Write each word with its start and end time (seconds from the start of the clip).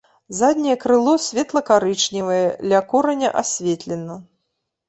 Задняе 0.37 0.77
крыло 0.83 1.13
светла-карычневае, 1.25 2.47
ля 2.73 2.81
кораня 2.95 3.29
асветлена. 3.43 4.15